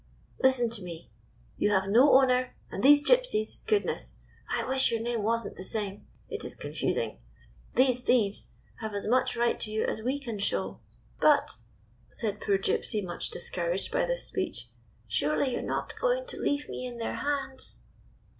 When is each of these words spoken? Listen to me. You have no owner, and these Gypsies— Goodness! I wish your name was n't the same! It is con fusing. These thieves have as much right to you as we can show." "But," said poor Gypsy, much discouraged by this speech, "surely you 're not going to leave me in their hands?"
Listen 0.41 0.67
to 0.71 0.81
me. 0.81 1.11
You 1.57 1.69
have 1.73 1.87
no 1.87 2.15
owner, 2.19 2.55
and 2.71 2.81
these 2.81 3.03
Gypsies— 3.03 3.57
Goodness! 3.67 4.17
I 4.49 4.63
wish 4.63 4.91
your 4.91 4.99
name 4.99 5.21
was 5.21 5.45
n't 5.45 5.57
the 5.57 5.63
same! 5.63 6.07
It 6.27 6.43
is 6.43 6.55
con 6.55 6.71
fusing. 6.71 7.19
These 7.75 7.99
thieves 7.99 8.53
have 8.79 8.95
as 8.95 9.05
much 9.05 9.37
right 9.37 9.59
to 9.59 9.69
you 9.69 9.85
as 9.85 10.01
we 10.01 10.19
can 10.19 10.39
show." 10.39 10.79
"But," 11.19 11.57
said 12.09 12.41
poor 12.41 12.57
Gypsy, 12.57 13.03
much 13.05 13.29
discouraged 13.29 13.91
by 13.91 14.07
this 14.07 14.23
speech, 14.25 14.71
"surely 15.07 15.51
you 15.53 15.59
're 15.59 15.61
not 15.61 15.93
going 15.99 16.25
to 16.29 16.41
leave 16.41 16.67
me 16.67 16.87
in 16.87 16.97
their 16.97 17.17
hands?" 17.17 17.83